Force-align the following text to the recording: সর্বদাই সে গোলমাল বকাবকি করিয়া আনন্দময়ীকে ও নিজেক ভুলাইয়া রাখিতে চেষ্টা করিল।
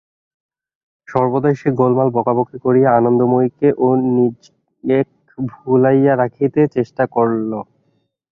সর্বদাই 1.07 1.55
সে 1.55 1.69
গোলমাল 1.79 2.09
বকাবকি 2.15 2.57
করিয়া 2.65 2.89
আনন্দময়ীকে 2.93 3.69
ও 3.77 3.87
নিজেক 4.11 5.07
ভুলাইয়া 5.37 6.13
রাখিতে 6.17 6.61
চেষ্টা 6.75 7.03
করিল। 7.15 7.51